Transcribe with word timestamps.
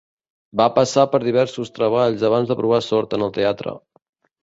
Va 0.61 0.65
passar 0.77 1.03
per 1.11 1.19
diversos 1.27 1.71
treballs 1.77 2.27
abans 2.33 2.53
de 2.53 2.61
provar 2.65 2.83
sort 2.91 3.19
en 3.19 3.29
el 3.31 3.39
teatre. 3.41 3.81